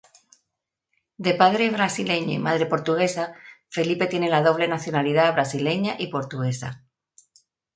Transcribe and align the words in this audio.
De 1.25 1.35
padre 1.35 1.69
brasileño 1.69 2.31
y 2.33 2.39
madre 2.39 2.65
portuguesa, 2.65 3.35
Felipe 3.69 4.07
tiene 4.07 4.29
la 4.29 4.41
doble 4.41 4.67
nacionalidad 4.67 5.31
brasileña 5.33 5.95
y 5.99 6.07
portuguesa. 6.07 6.85